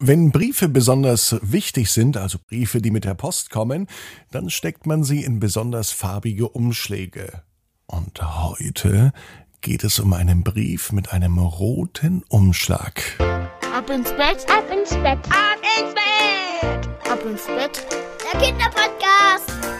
Wenn 0.00 0.30
Briefe 0.30 0.68
besonders 0.68 1.36
wichtig 1.42 1.90
sind, 1.90 2.16
also 2.16 2.38
Briefe, 2.38 2.80
die 2.80 2.92
mit 2.92 3.04
der 3.04 3.14
Post 3.14 3.50
kommen, 3.50 3.88
dann 4.30 4.48
steckt 4.48 4.86
man 4.86 5.02
sie 5.02 5.24
in 5.24 5.40
besonders 5.40 5.90
farbige 5.90 6.48
Umschläge. 6.48 7.42
Und 7.86 8.22
heute 8.22 9.12
geht 9.60 9.82
es 9.82 9.98
um 9.98 10.12
einen 10.12 10.44
Brief 10.44 10.92
mit 10.92 11.12
einem 11.12 11.38
roten 11.38 12.22
Umschlag. 12.28 13.02
Ab 13.74 13.90
ins 13.90 14.10
Bett, 14.12 14.46
ab 14.48 14.70
ins 14.70 14.90
Bett, 14.90 15.18
ab 15.30 15.58
ins 15.80 15.94
Bett, 15.94 16.88
ab 17.10 17.24
ins 17.24 17.46
Bett. 17.46 17.84
Der 18.32 18.40
Kinderpodcast. 18.40 19.77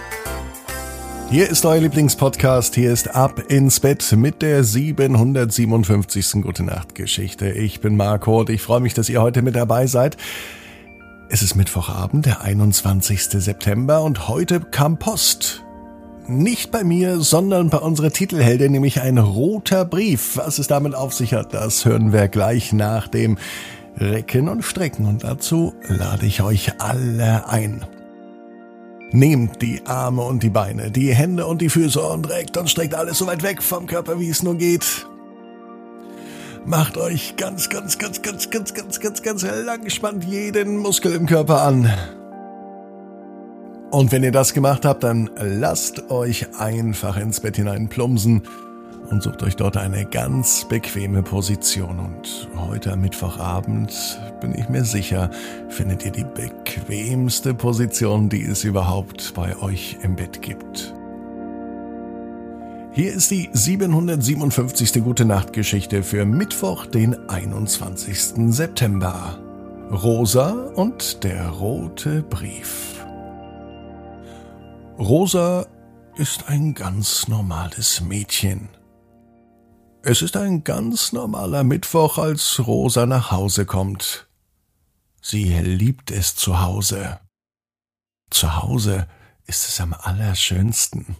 Hier 1.30 1.50
ist 1.50 1.66
euer 1.66 1.80
Lieblingspodcast. 1.80 2.74
Hier 2.74 2.90
ist 2.90 3.14
Ab 3.14 3.38
ins 3.50 3.80
Bett 3.80 4.12
mit 4.16 4.40
der 4.40 4.64
757. 4.64 6.42
Gute 6.42 6.62
Nacht 6.62 6.94
Geschichte. 6.94 7.50
Ich 7.50 7.80
bin 7.80 7.98
Marco 7.98 8.40
und 8.40 8.48
ich 8.48 8.62
freue 8.62 8.80
mich, 8.80 8.94
dass 8.94 9.10
ihr 9.10 9.20
heute 9.20 9.42
mit 9.42 9.54
dabei 9.54 9.86
seid. 9.86 10.16
Es 11.28 11.42
ist 11.42 11.54
Mittwochabend, 11.54 12.24
der 12.24 12.40
21. 12.40 13.24
September 13.24 14.00
und 14.04 14.28
heute 14.28 14.60
kam 14.60 14.98
Post. 14.98 15.62
Nicht 16.26 16.70
bei 16.70 16.82
mir, 16.82 17.20
sondern 17.20 17.68
bei 17.68 17.78
unserer 17.78 18.10
Titelheldin, 18.10 18.72
nämlich 18.72 19.02
ein 19.02 19.18
roter 19.18 19.84
Brief. 19.84 20.38
Was 20.38 20.58
es 20.58 20.66
damit 20.66 20.94
auf 20.94 21.12
sich 21.12 21.34
hat, 21.34 21.52
das 21.52 21.84
hören 21.84 22.10
wir 22.10 22.28
gleich 22.28 22.72
nach 22.72 23.06
dem 23.06 23.36
Recken 23.98 24.48
und 24.48 24.62
Strecken 24.62 25.04
und 25.04 25.24
dazu 25.24 25.74
lade 25.88 26.24
ich 26.24 26.40
euch 26.40 26.80
alle 26.80 27.46
ein. 27.50 27.84
Nehmt 29.10 29.62
die 29.62 29.80
Arme 29.86 30.22
und 30.22 30.42
die 30.42 30.50
Beine, 30.50 30.90
die 30.90 31.14
Hände 31.14 31.46
und 31.46 31.62
die 31.62 31.70
Füße 31.70 32.00
und 32.00 32.28
reckt 32.28 32.56
und 32.56 32.68
streckt 32.68 32.94
alles 32.94 33.18
so 33.18 33.26
weit 33.26 33.42
weg 33.42 33.62
vom 33.62 33.86
Körper, 33.86 34.20
wie 34.20 34.28
es 34.28 34.42
nur 34.42 34.56
geht. 34.56 35.06
Macht 36.66 36.98
euch 36.98 37.36
ganz, 37.36 37.70
ganz, 37.70 37.98
ganz, 37.98 38.20
ganz, 38.20 38.50
ganz, 38.50 38.74
ganz, 38.74 39.00
ganz, 39.00 39.22
ganz 39.22 39.42
lang, 39.42 39.88
spannt 39.88 40.24
jeden 40.24 40.76
Muskel 40.76 41.14
im 41.14 41.24
Körper 41.24 41.62
an. 41.62 41.90
Und 43.90 44.12
wenn 44.12 44.22
ihr 44.22 44.32
das 44.32 44.52
gemacht 44.52 44.84
habt, 44.84 45.02
dann 45.02 45.30
lasst 45.40 46.10
euch 46.10 46.58
einfach 46.58 47.16
ins 47.16 47.40
Bett 47.40 47.56
hinein 47.56 47.88
plumpsen 47.88 48.42
und 49.10 49.22
sucht 49.22 49.42
euch 49.42 49.56
dort 49.56 49.76
eine 49.76 50.04
ganz 50.04 50.66
bequeme 50.68 51.22
Position. 51.22 51.98
Und 51.98 52.48
heute 52.56 52.92
am 52.92 53.00
Mittwochabend 53.00 53.92
bin 54.40 54.54
ich 54.54 54.68
mir 54.68 54.84
sicher, 54.84 55.30
findet 55.68 56.04
ihr 56.04 56.12
die 56.12 56.24
bequemste 56.24 57.54
Position, 57.54 58.28
die 58.28 58.42
es 58.42 58.64
überhaupt 58.64 59.34
bei 59.34 59.56
euch 59.58 59.98
im 60.02 60.16
Bett 60.16 60.42
gibt. 60.42 60.94
Hier 62.92 63.12
ist 63.12 63.30
die 63.30 63.48
757. 63.52 65.04
Gute 65.04 65.24
Nacht 65.24 65.52
Geschichte 65.52 66.02
für 66.02 66.24
Mittwoch, 66.24 66.86
den 66.86 67.28
21. 67.28 68.52
September. 68.52 69.38
Rosa 69.90 70.50
und 70.74 71.24
der 71.24 71.48
rote 71.48 72.22
Brief. 72.22 73.04
Rosa 74.98 75.66
ist 76.16 76.48
ein 76.48 76.74
ganz 76.74 77.28
normales 77.28 78.00
Mädchen. 78.00 78.68
Es 80.10 80.22
ist 80.22 80.38
ein 80.38 80.64
ganz 80.64 81.12
normaler 81.12 81.64
Mittwoch, 81.64 82.16
als 82.16 82.66
Rosa 82.66 83.04
nach 83.04 83.30
Hause 83.30 83.66
kommt. 83.66 84.26
Sie 85.20 85.52
liebt 85.58 86.10
es 86.10 86.34
zu 86.34 86.62
Hause. 86.62 87.20
Zu 88.30 88.56
Hause 88.56 89.06
ist 89.44 89.68
es 89.68 89.82
am 89.82 89.92
allerschönsten. 89.92 91.18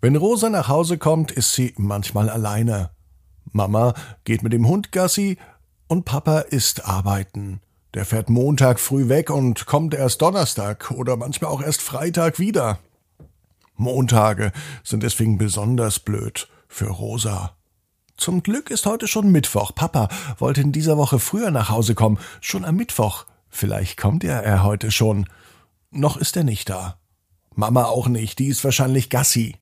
Wenn 0.00 0.14
Rosa 0.14 0.48
nach 0.48 0.68
Hause 0.68 0.96
kommt, 0.96 1.32
ist 1.32 1.52
sie 1.52 1.74
manchmal 1.76 2.30
alleine. 2.30 2.90
Mama 3.50 3.94
geht 4.22 4.44
mit 4.44 4.52
dem 4.52 4.68
Hund 4.68 4.92
Gassi 4.92 5.36
und 5.88 6.04
Papa 6.04 6.38
ist 6.38 6.84
arbeiten. 6.84 7.60
Der 7.94 8.04
fährt 8.04 8.30
Montag 8.30 8.78
früh 8.78 9.08
weg 9.08 9.28
und 9.28 9.66
kommt 9.66 9.92
erst 9.92 10.22
Donnerstag 10.22 10.92
oder 10.92 11.16
manchmal 11.16 11.50
auch 11.50 11.62
erst 11.62 11.82
Freitag 11.82 12.38
wieder. 12.38 12.78
Montage 13.74 14.52
sind 14.84 15.02
deswegen 15.02 15.36
besonders 15.36 15.98
blöd 15.98 16.46
für 16.70 16.88
Rosa. 16.88 17.56
Zum 18.16 18.42
Glück 18.42 18.70
ist 18.70 18.86
heute 18.86 19.08
schon 19.08 19.30
Mittwoch. 19.30 19.74
Papa 19.74 20.08
wollte 20.38 20.60
in 20.60 20.72
dieser 20.72 20.96
Woche 20.96 21.18
früher 21.18 21.50
nach 21.50 21.68
Hause 21.68 21.94
kommen, 21.94 22.18
schon 22.40 22.64
am 22.64 22.76
Mittwoch. 22.76 23.26
Vielleicht 23.48 23.98
kommt 23.98 24.24
er, 24.24 24.42
er 24.42 24.62
heute 24.62 24.90
schon. 24.90 25.26
Noch 25.90 26.16
ist 26.16 26.36
er 26.36 26.44
nicht 26.44 26.70
da. 26.70 26.98
Mama 27.54 27.84
auch 27.84 28.06
nicht, 28.08 28.38
die 28.38 28.46
ist 28.46 28.62
wahrscheinlich 28.62 29.10
Gassi. 29.10 29.56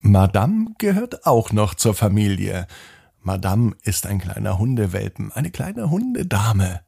Madame 0.00 0.74
gehört 0.78 1.26
auch 1.26 1.50
noch 1.50 1.74
zur 1.74 1.94
Familie. 1.94 2.66
Madame 3.20 3.74
ist 3.82 4.06
ein 4.06 4.20
kleiner 4.20 4.58
Hundewelpen, 4.58 5.32
eine 5.32 5.50
kleine 5.50 5.90
Hundedame. 5.90 6.82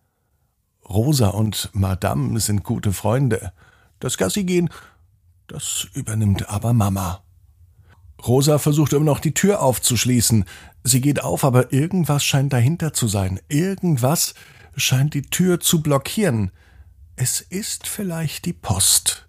Rosa 0.89 1.29
und 1.29 1.71
Madame 1.73 2.39
sind 2.41 2.63
gute 2.63 2.93
Freunde. 2.93 3.53
Das 3.99 4.19
Gassi 4.19 4.45
gehen, 4.45 4.71
das 5.47 5.89
übernimmt 5.95 6.49
aber 6.51 6.73
Mama. 6.73 7.23
Rosa 8.27 8.59
versucht 8.59 8.93
immer 8.93 9.05
noch 9.05 9.21
die 9.21 9.35
Tür 9.35 9.63
aufzuschließen. 9.63 10.45
Sie 10.85 11.01
geht 11.01 11.23
auf, 11.23 11.45
aber 11.45 11.73
irgendwas 11.73 12.25
scheint 12.25 12.53
dahinter 12.53 12.93
zu 12.93 13.09
sein. 13.09 13.41
Irgendwas 13.49 14.35
scheint 14.77 15.15
die 15.15 15.23
Tür 15.23 15.61
zu 15.61 15.83
blockieren. 15.83 16.51
Es 17.17 17.41
ist 17.41 17.87
vielleicht 17.87 18.47
die 18.47 18.53
Post. 18.53 19.29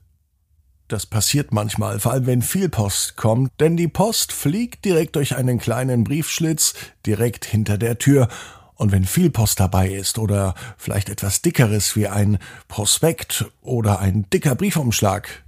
Das 0.87 1.05
passiert 1.05 1.53
manchmal, 1.53 1.99
vor 2.01 2.11
allem 2.11 2.25
wenn 2.25 2.41
viel 2.41 2.67
Post 2.67 3.15
kommt, 3.15 3.51
denn 3.61 3.77
die 3.77 3.87
Post 3.87 4.33
fliegt 4.33 4.83
direkt 4.83 5.15
durch 5.15 5.35
einen 5.37 5.57
kleinen 5.57 6.03
Briefschlitz 6.03 6.73
direkt 7.05 7.45
hinter 7.45 7.77
der 7.77 7.97
Tür. 7.97 8.27
Und 8.75 8.91
wenn 8.91 9.05
viel 9.05 9.29
Post 9.29 9.59
dabei 9.59 9.89
ist 9.89 10.17
oder 10.17 10.53
vielleicht 10.77 11.09
etwas 11.09 11.41
Dickeres 11.41 11.95
wie 11.95 12.07
ein 12.07 12.39
Prospekt 12.67 13.45
oder 13.61 13.99
ein 13.99 14.29
dicker 14.31 14.55
Briefumschlag, 14.55 15.43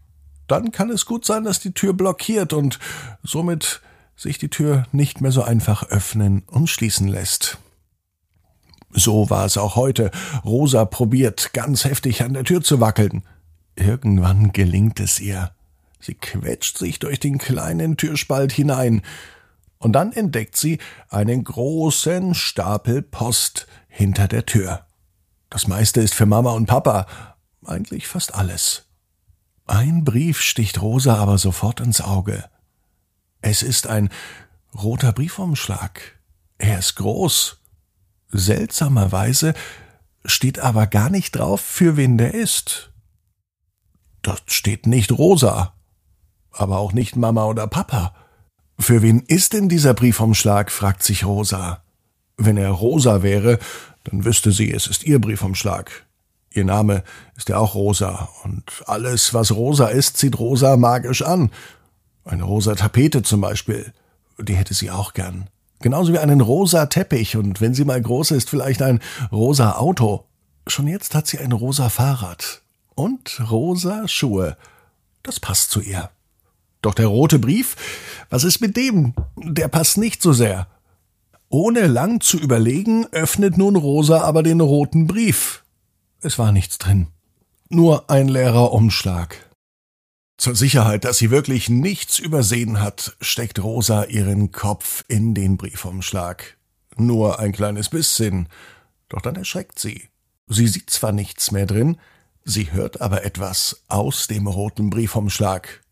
dann 0.54 0.72
kann 0.72 0.92
es 0.92 1.08
gut 1.08 1.26
sein, 1.26 1.44
dass 1.44 1.60
die 1.60 1.74
Tür 1.74 1.94
blockiert 1.94 2.54
und 2.54 2.78
somit 3.24 3.82
sich 4.16 4.38
die 4.38 4.50
Tür 4.50 4.86
nicht 4.92 5.20
mehr 5.20 5.32
so 5.32 5.42
einfach 5.42 5.90
öffnen 5.90 6.44
und 6.46 6.70
schließen 6.70 7.08
lässt. 7.08 7.58
So 8.92 9.32
war 9.32 9.46
es 9.46 9.58
auch 9.58 9.76
heute. 9.76 10.12
Rosa 10.46 10.86
probiert 10.86 11.54
ganz 11.54 11.86
heftig 11.86 12.22
an 12.22 12.36
der 12.36 12.44
Tür 12.44 12.62
zu 12.62 12.80
wackeln. 12.80 13.24
Irgendwann 13.76 14.54
gelingt 14.54 15.00
es 15.00 15.20
ihr. 15.20 15.50
Sie 16.00 16.14
quetscht 16.14 16.78
sich 16.78 17.00
durch 17.00 17.20
den 17.20 17.40
kleinen 17.40 17.98
Türspalt 17.98 18.52
hinein. 18.52 19.02
Und 19.80 19.94
dann 19.94 20.12
entdeckt 20.12 20.56
sie 20.56 20.78
einen 21.10 21.44
großen 21.44 22.36
Stapel 22.36 23.02
Post 23.02 23.66
hinter 23.88 24.28
der 24.28 24.46
Tür. 24.46 24.86
Das 25.50 25.68
meiste 25.68 26.02
ist 26.02 26.14
für 26.14 26.28
Mama 26.28 26.52
und 26.52 26.68
Papa, 26.68 27.08
eigentlich 27.66 28.08
fast 28.08 28.36
alles. 28.36 28.86
Ein 29.66 30.04
Brief 30.04 30.42
sticht 30.42 30.82
Rosa 30.82 31.16
aber 31.16 31.38
sofort 31.38 31.80
ins 31.80 32.02
Auge. 32.02 32.44
Es 33.42 33.64
ist 33.64 33.88
ein 33.88 34.10
roter 34.74 35.14
Briefumschlag. 35.14 36.20
Er 36.58 36.80
ist 36.80 36.96
groß. 36.96 37.60
Seltsamerweise 38.30 39.54
steht 40.26 40.60
aber 40.60 40.88
gar 40.88 41.10
nicht 41.10 41.36
drauf, 41.36 41.62
für 41.62 41.98
wen 41.98 42.18
der 42.18 42.34
ist. 42.34 42.92
Dort 44.22 44.52
steht 44.52 44.88
nicht 44.88 45.12
Rosa, 45.12 45.74
aber 46.52 46.80
auch 46.80 46.94
nicht 46.94 47.16
Mama 47.16 47.46
oder 47.46 47.68
Papa. 47.68 48.16
Für 48.80 49.02
wen 49.02 49.20
ist 49.20 49.54
denn 49.54 49.70
dieser 49.70 49.94
Briefumschlag? 49.94 50.72
fragt 50.72 51.04
sich 51.04 51.26
Rosa. 51.26 51.84
Wenn 52.38 52.58
er 52.58 52.72
Rosa 52.72 53.22
wäre, 53.22 53.60
dann 54.06 54.26
wüsste 54.26 54.52
sie, 54.52 54.74
es 54.74 54.88
ist 54.88 55.04
ihr 55.04 55.20
Briefumschlag. 55.20 56.06
Ihr 56.54 56.66
Name 56.66 57.04
ist 57.36 57.50
ja 57.50 57.58
auch 57.58 57.74
Rosa, 57.74 58.30
und 58.44 58.64
alles, 58.86 59.34
was 59.34 59.52
rosa 59.52 59.88
ist, 59.88 60.18
zieht 60.18 60.38
Rosa 60.38 60.78
magisch 60.78 61.24
an. 61.24 61.50
Eine 62.26 62.44
rosa 62.44 62.76
Tapete 62.76 63.24
zum 63.24 63.42
Beispiel, 63.42 63.92
die 64.38 64.56
hätte 64.56 64.74
sie 64.74 64.92
auch 64.92 65.14
gern. 65.14 65.48
Genauso 65.82 66.14
wie 66.14 66.20
einen 66.20 66.42
rosa 66.42 66.86
Teppich 66.86 67.36
und 67.36 67.60
wenn 67.60 67.74
sie 67.74 67.86
mal 67.86 68.02
groß 68.02 68.32
ist, 68.32 68.50
vielleicht 68.50 68.82
ein 68.82 69.02
rosa 69.32 69.74
Auto. 69.74 70.26
Schon 70.68 70.88
jetzt 70.88 71.16
hat 71.16 71.28
sie 71.28 71.40
ein 71.40 71.52
rosa 71.52 71.90
Fahrrad 71.90 72.62
und 72.96 73.42
rosa 73.52 74.08
Schuhe. 74.08 74.56
Das 75.24 75.40
passt 75.40 75.72
zu 75.72 75.82
ihr. 75.82 76.10
Doch 76.82 76.94
der 76.94 77.08
rote 77.08 77.40
Brief, 77.40 77.76
was 78.30 78.44
ist 78.44 78.62
mit 78.62 78.78
dem? 78.78 79.14
Der 79.38 79.70
passt 79.70 79.98
nicht 79.98 80.22
so 80.22 80.34
sehr. 80.34 80.68
Ohne 81.50 81.88
lang 81.88 82.22
zu 82.22 82.38
überlegen, 82.38 83.08
öffnet 83.12 83.58
nun 83.58 83.76
Rosa 83.76 84.22
aber 84.22 84.44
den 84.44 84.62
roten 84.62 85.08
Brief. 85.08 85.63
Es 86.24 86.40
war 86.40 86.54
nichts 86.54 86.78
drin. 86.78 87.08
Nur 87.68 88.10
ein 88.10 88.30
leerer 88.30 88.72
Umschlag. 88.72 89.50
Zur 90.38 90.56
Sicherheit, 90.56 91.04
dass 91.04 91.18
sie 91.18 91.32
wirklich 91.32 91.68
nichts 91.68 92.18
übersehen 92.18 92.80
hat, 92.80 93.18
steckt 93.20 93.62
Rosa 93.62 94.06
ihren 94.06 94.54
Kopf 94.54 95.04
in 95.10 95.36
den 95.36 95.58
Briefumschlag. 95.58 96.58
Nur 96.96 97.40
ein 97.40 97.52
kleines 97.52 97.90
bisschen. 97.90 98.48
Doch 99.10 99.22
dann 99.22 99.36
erschreckt 99.36 99.80
sie. 99.80 100.08
Sie 100.48 100.68
sieht 100.68 100.90
zwar 100.90 101.12
nichts 101.12 101.52
mehr 101.52 101.66
drin, 101.66 101.98
sie 102.46 102.72
hört 102.72 103.02
aber 103.02 103.26
etwas 103.26 103.84
aus 103.90 104.28
dem 104.28 104.48
roten 104.48 104.90
Briefumschlag. 104.90 105.84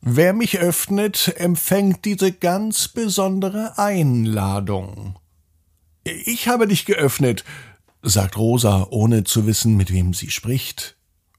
Wer 0.00 0.32
mich 0.32 0.58
öffnet, 0.58 1.34
empfängt 1.36 2.06
diese 2.06 2.32
ganz 2.32 2.88
besondere 2.88 3.78
Einladung. 3.78 5.18
Ich 6.04 6.48
habe 6.48 6.66
dich 6.66 6.86
geöffnet, 6.86 7.44
sagt 8.02 8.36
Rosa, 8.36 8.86
ohne 8.90 9.24
zu 9.24 9.46
wissen, 9.46 9.76
mit 9.76 9.92
wem 9.92 10.12
sie 10.12 10.30
spricht. 10.30 10.96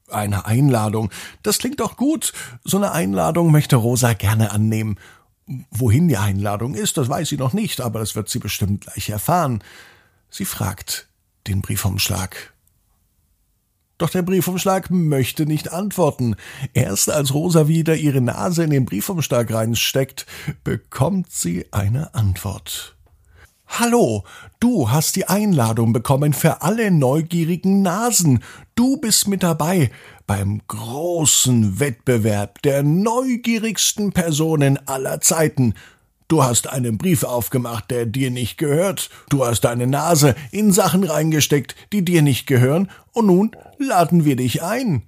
Eine 0.08 0.46
Einladung. 0.46 1.10
Das 1.42 1.58
klingt 1.58 1.80
doch 1.80 1.96
gut. 1.96 2.32
So 2.64 2.76
eine 2.76 2.92
Einladung 2.92 3.50
möchte 3.50 3.76
Rosa 3.76 4.12
gerne 4.14 4.50
annehmen. 4.50 4.96
Wohin 5.70 6.08
die 6.08 6.16
Einladung 6.16 6.74
ist, 6.74 6.96
das 6.96 7.08
weiß 7.08 7.28
sie 7.28 7.36
noch 7.36 7.52
nicht, 7.52 7.80
aber 7.80 7.98
das 7.98 8.16
wird 8.16 8.28
sie 8.28 8.38
bestimmt 8.38 8.82
gleich 8.82 9.10
erfahren. 9.10 9.62
Sie 10.30 10.46
fragt 10.46 11.08
den 11.46 11.60
Briefumschlag. 11.60 12.54
Doch 13.98 14.10
der 14.10 14.22
Briefumschlag 14.22 14.90
möchte 14.90 15.46
nicht 15.46 15.70
antworten. 15.70 16.36
Erst 16.72 17.10
als 17.10 17.32
Rosa 17.32 17.68
wieder 17.68 17.94
ihre 17.94 18.20
Nase 18.20 18.64
in 18.64 18.70
den 18.70 18.84
Briefumschlag 18.84 19.52
reinsteckt, 19.52 20.26
bekommt 20.64 21.30
sie 21.30 21.66
eine 21.72 22.14
Antwort. 22.14 22.96
Hallo, 23.66 24.22
du 24.60 24.90
hast 24.90 25.16
die 25.16 25.26
Einladung 25.26 25.92
bekommen 25.92 26.32
für 26.32 26.62
alle 26.62 26.90
neugierigen 26.92 27.82
Nasen. 27.82 28.44
Du 28.76 28.98
bist 28.98 29.26
mit 29.26 29.42
dabei 29.42 29.90
beim 30.26 30.62
großen 30.68 31.80
Wettbewerb 31.80 32.62
der 32.62 32.82
neugierigsten 32.84 34.12
Personen 34.12 34.78
aller 34.86 35.20
Zeiten. 35.20 35.74
Du 36.28 36.44
hast 36.44 36.68
einen 36.68 36.98
Brief 36.98 37.24
aufgemacht, 37.24 37.90
der 37.90 38.06
dir 38.06 38.30
nicht 38.30 38.58
gehört. 38.58 39.10
Du 39.28 39.44
hast 39.44 39.62
deine 39.62 39.88
Nase 39.88 40.36
in 40.52 40.72
Sachen 40.72 41.02
reingesteckt, 41.02 41.74
die 41.92 42.04
dir 42.04 42.22
nicht 42.22 42.46
gehören, 42.46 42.90
und 43.12 43.26
nun 43.26 43.56
laden 43.78 44.24
wir 44.24 44.36
dich 44.36 44.62
ein. 44.62 45.02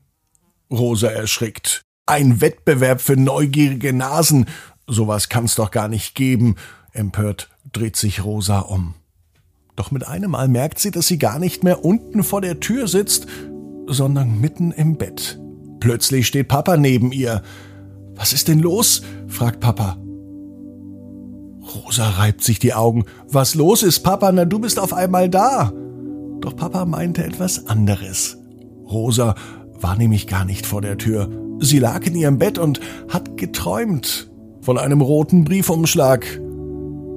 Rosa 0.70 1.08
erschrickt. 1.08 1.82
Ein 2.04 2.40
Wettbewerb 2.40 3.00
für 3.00 3.16
neugierige 3.16 3.92
Nasen. 3.92 4.46
Sowas 4.88 5.28
kann's 5.28 5.54
doch 5.54 5.70
gar 5.70 5.88
nicht 5.88 6.14
geben. 6.14 6.56
Empört 6.92 7.48
dreht 7.72 7.96
sich 7.96 8.24
Rosa 8.24 8.60
um. 8.60 8.94
Doch 9.74 9.90
mit 9.90 10.06
einem 10.06 10.30
Mal 10.32 10.48
merkt 10.48 10.78
sie, 10.78 10.90
dass 10.90 11.06
sie 11.06 11.18
gar 11.18 11.38
nicht 11.38 11.62
mehr 11.62 11.84
unten 11.84 12.24
vor 12.24 12.40
der 12.40 12.60
Tür 12.60 12.88
sitzt, 12.88 13.26
sondern 13.86 14.40
mitten 14.40 14.72
im 14.72 14.96
Bett. 14.96 15.38
Plötzlich 15.80 16.26
steht 16.26 16.48
Papa 16.48 16.76
neben 16.76 17.12
ihr. 17.12 17.42
Was 18.14 18.32
ist 18.32 18.48
denn 18.48 18.60
los? 18.60 19.02
fragt 19.28 19.60
Papa. 19.60 19.98
Rosa 21.74 22.08
reibt 22.10 22.42
sich 22.42 22.58
die 22.58 22.72
Augen. 22.72 23.04
Was 23.28 23.54
los 23.54 23.82
ist, 23.82 24.00
Papa? 24.00 24.32
Na, 24.32 24.44
du 24.44 24.58
bist 24.58 24.78
auf 24.78 24.94
einmal 24.94 25.28
da. 25.28 25.72
Doch 26.40 26.56
Papa 26.56 26.86
meinte 26.86 27.24
etwas 27.24 27.66
anderes. 27.66 28.38
Rosa 28.88 29.34
war 29.78 29.96
nämlich 29.96 30.26
gar 30.26 30.44
nicht 30.44 30.64
vor 30.64 30.80
der 30.80 30.96
Tür. 30.96 31.28
Sie 31.60 31.78
lag 31.78 32.06
in 32.06 32.14
ihrem 32.14 32.38
Bett 32.38 32.58
und 32.58 32.80
hat 33.08 33.36
geträumt 33.36 34.30
von 34.60 34.78
einem 34.78 35.00
roten 35.00 35.44
Briefumschlag, 35.44 36.40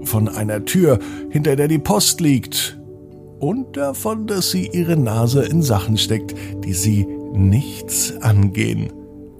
von 0.10 0.28
einer 0.28 0.66
Tür, 0.66 1.00
hinter 1.30 1.56
der 1.56 1.68
die 1.68 1.80
Post 1.80 2.20
liegt, 2.20 2.80
und 3.40 3.78
davon, 3.78 4.28
dass 4.28 4.52
sie 4.52 4.68
ihre 4.68 4.98
Nase 4.98 5.44
in 5.44 5.62
Sachen 5.62 5.98
steckt, 5.98 6.36
die 6.66 6.74
sie 6.74 7.08
nichts 7.34 8.14
angehen. 8.22 8.92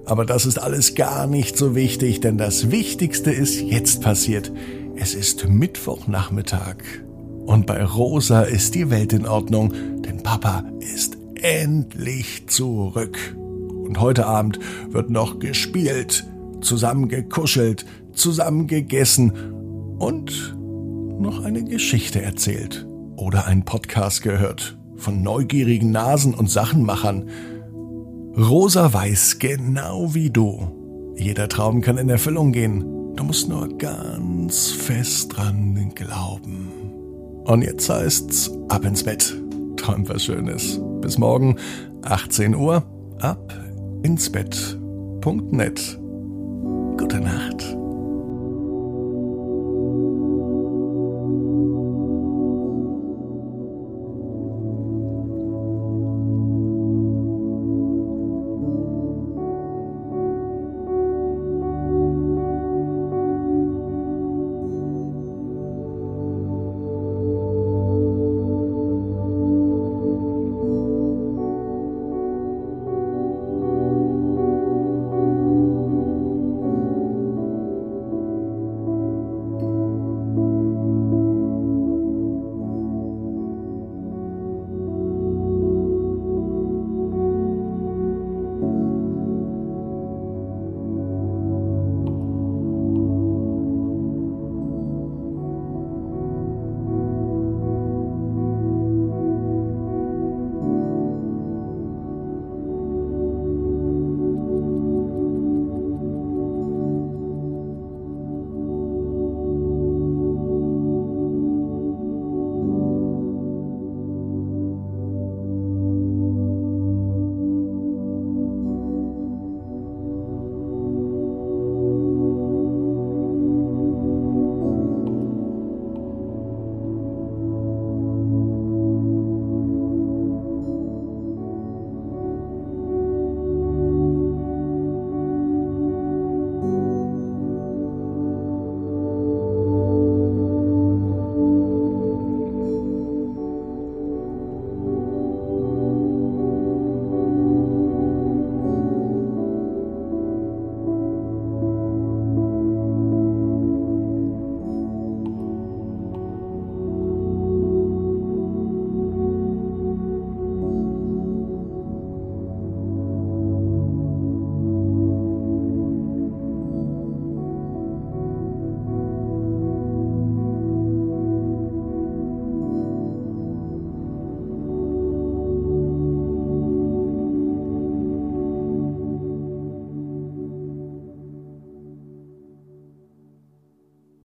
Aber 0.06 0.26
das 0.26 0.46
ist 0.46 0.58
alles 0.58 0.96
gar 0.96 1.28
nicht 1.28 1.58
so 1.58 1.76
wichtig, 1.76 2.22
denn 2.22 2.38
das 2.38 2.72
Wichtigste 2.72 3.32
ist 3.32 3.62
jetzt 3.62 4.02
passiert. 4.02 4.52
Es 4.96 5.14
ist 5.14 5.48
Mittwochnachmittag 5.50 6.78
und 7.46 7.66
bei 7.66 7.84
Rosa 7.84 8.44
ist 8.44 8.76
die 8.76 8.90
Welt 8.90 9.12
in 9.12 9.28
Ordnung, 9.28 9.74
denn 10.02 10.24
Papa 10.24 10.64
ist 10.80 11.18
endlich 11.42 12.48
zurück. 12.48 13.18
Und 13.36 14.00
heute 14.00 14.28
Abend 14.28 14.60
wird 14.92 15.10
noch 15.10 15.40
gespielt, 15.40 16.26
zusammen 16.62 17.10
gekuschelt, 17.10 17.86
zusammen 18.14 18.68
gegessen 18.68 19.34
und 19.98 20.59
noch 21.20 21.44
eine 21.44 21.64
Geschichte 21.64 22.22
erzählt 22.22 22.88
oder 23.16 23.46
einen 23.46 23.66
Podcast 23.66 24.22
gehört 24.22 24.78
von 24.96 25.22
neugierigen 25.22 25.92
Nasen 25.92 26.34
und 26.34 26.50
Sachenmachern. 26.50 27.30
Rosa 28.38 28.94
weiß 28.94 29.40
genau 29.40 30.14
wie 30.14 30.30
du. 30.30 31.14
Jeder 31.18 31.50
Traum 31.50 31.82
kann 31.82 31.98
in 31.98 32.10
Erfüllung 32.10 32.52
gehen. 32.52 32.86
Du 33.16 33.24
musst 33.24 33.50
nur 33.50 33.68
ganz 33.78 34.72
fest 34.72 35.36
dran 35.36 35.92
glauben. 35.96 36.72
Und 37.44 37.64
jetzt 37.64 37.90
heißt's 37.90 38.52
ab 38.70 38.86
ins 38.86 39.04
Bett. 39.04 39.36
Träum 39.76 40.08
was 40.08 40.24
Schönes. 40.24 40.80
Bis 41.02 41.18
morgen, 41.18 41.58
18 42.04 42.56
Uhr, 42.56 42.84
ab 43.20 43.54
ins 44.04 44.30
Bett.net. 44.30 45.99